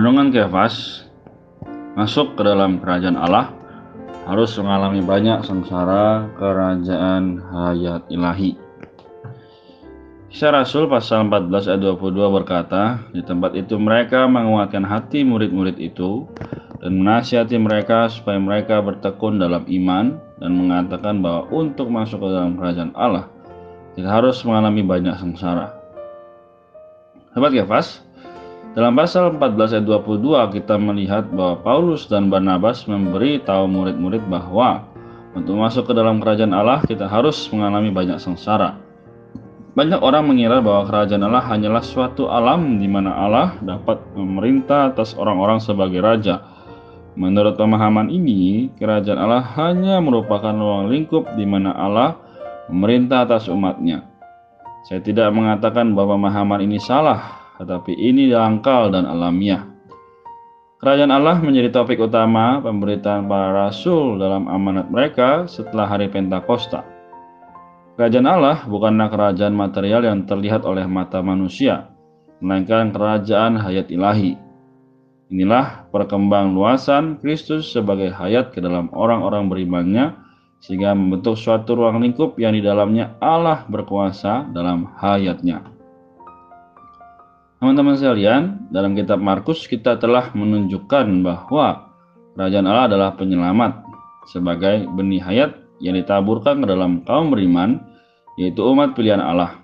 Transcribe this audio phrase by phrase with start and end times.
[0.00, 1.04] Renungan Kefas
[1.92, 3.52] masuk ke dalam kerajaan Allah
[4.24, 8.56] harus mengalami banyak sengsara kerajaan hayat ilahi.
[10.32, 16.24] Kisah Rasul pasal 14 ayat 22 berkata, di tempat itu mereka menguatkan hati murid-murid itu
[16.80, 22.56] dan menasihati mereka supaya mereka bertekun dalam iman dan mengatakan bahwa untuk masuk ke dalam
[22.56, 23.28] kerajaan Allah
[24.00, 25.76] kita harus mengalami banyak sengsara.
[27.36, 28.00] Sahabat Kefas,
[28.70, 34.86] dalam pasal 14 ayat 22 kita melihat bahwa Paulus dan Barnabas memberi tahu murid-murid bahwa
[35.34, 38.78] untuk masuk ke dalam kerajaan Allah kita harus mengalami banyak sengsara.
[39.74, 45.18] Banyak orang mengira bahwa kerajaan Allah hanyalah suatu alam di mana Allah dapat memerintah atas
[45.18, 46.42] orang-orang sebagai raja.
[47.18, 52.18] Menurut pemahaman ini, kerajaan Allah hanya merupakan ruang lingkup di mana Allah
[52.70, 54.06] memerintah atas umatnya.
[54.86, 59.68] Saya tidak mengatakan bahwa pemahaman ini salah, tetapi ini dangkal dan alamiah.
[60.80, 66.88] Kerajaan Allah menjadi topik utama pemberitaan para rasul dalam amanat mereka setelah hari Pentakosta.
[68.00, 71.92] Kerajaan Allah bukanlah kerajaan material yang terlihat oleh mata manusia,
[72.40, 74.40] melainkan kerajaan hayat ilahi.
[75.28, 80.16] Inilah perkembang luasan Kristus sebagai hayat ke dalam orang-orang berimannya,
[80.64, 85.79] sehingga membentuk suatu ruang lingkup yang di dalamnya Allah berkuasa dalam hayatnya.
[87.60, 91.92] Teman-teman sekalian, dalam kitab Markus kita telah menunjukkan bahwa
[92.32, 93.84] kerajaan Allah adalah penyelamat
[94.32, 97.84] sebagai benih hayat yang ditaburkan ke dalam kaum beriman,
[98.40, 99.60] yaitu umat pilihan Allah.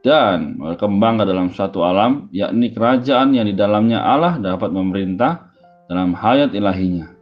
[0.00, 5.52] Dan berkembang ke dalam satu alam, yakni kerajaan yang di dalamnya Allah dapat memerintah
[5.92, 7.12] dalam hayat ilahinya.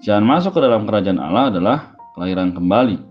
[0.00, 1.78] Jangan masuk ke dalam kerajaan Allah adalah
[2.16, 3.04] kelahiran kembali.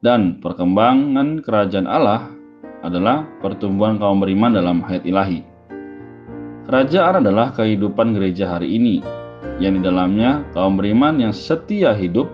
[0.00, 2.40] Dan perkembangan kerajaan Allah
[2.82, 5.40] adalah pertumbuhan kaum beriman dalam hayat ilahi.
[6.66, 9.02] Kerajaan adalah kehidupan gereja hari ini,
[9.58, 12.30] yang di dalamnya kaum beriman yang setia hidup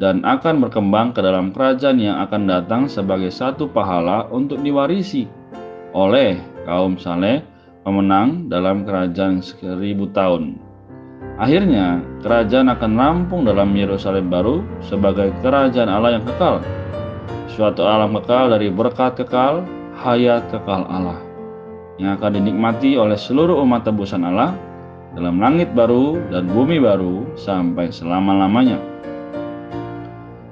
[0.00, 5.28] dan akan berkembang ke dalam kerajaan yang akan datang sebagai satu pahala untuk diwarisi
[5.92, 7.44] oleh kaum saleh
[7.84, 10.56] pemenang dalam kerajaan seribu tahun.
[11.40, 16.60] Akhirnya, kerajaan akan rampung dalam Yerusalem baru sebagai kerajaan Allah yang kekal
[17.54, 19.66] suatu alam kekal dari berkat kekal,
[19.98, 21.18] hayat kekal Allah
[22.00, 24.56] yang akan dinikmati oleh seluruh umat tebusan Allah
[25.12, 28.80] dalam langit baru dan bumi baru sampai selama-lamanya.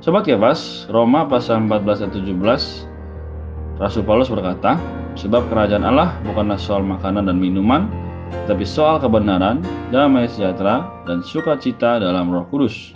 [0.05, 4.77] Sobat Kefas, Roma pasal 14 ayat 17, Rasul Paulus berkata,
[5.19, 7.89] sebab kerajaan Allah bukanlah soal makanan dan minuman,
[8.45, 12.93] tapi soal kebenaran, damai sejahtera, dan sukacita dalam roh kudus.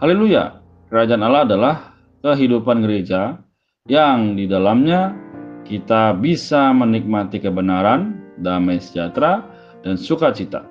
[0.00, 1.89] Haleluya, kerajaan Allah adalah
[2.20, 3.40] kehidupan gereja
[3.88, 5.16] yang di dalamnya
[5.64, 9.44] kita bisa menikmati kebenaran, damai sejahtera,
[9.80, 10.66] dan sukacita.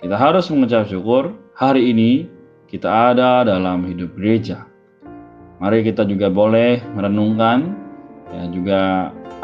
[0.00, 2.26] Kita harus mengucap syukur hari ini
[2.66, 4.66] kita ada dalam hidup gereja.
[5.60, 7.76] Mari kita juga boleh merenungkan
[8.32, 8.80] ya juga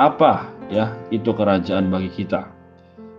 [0.01, 2.49] apa ya itu kerajaan bagi kita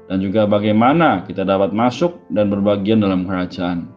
[0.08, 3.92] dan juga bagaimana kita dapat masuk dan berbagian dalam kerajaan.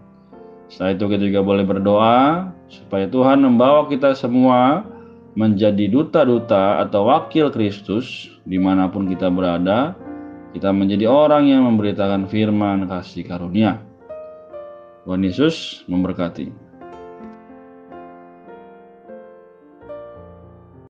[0.69, 4.87] Setelah itu kita juga boleh berdoa supaya Tuhan membawa kita semua
[5.35, 9.95] menjadi duta-duta atau wakil Kristus di mana pun kita berada,
[10.55, 13.83] kita menjadi orang yang memberitakan firman kasih karunia.
[15.07, 16.70] Tuhan Yesus memberkati.